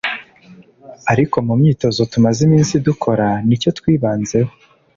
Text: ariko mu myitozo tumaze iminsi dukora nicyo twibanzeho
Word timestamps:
ariko 1.11 1.35
mu 1.47 1.53
myitozo 1.59 2.01
tumaze 2.11 2.39
iminsi 2.47 2.73
dukora 2.87 3.27
nicyo 3.47 3.69
twibanzeho 3.77 4.51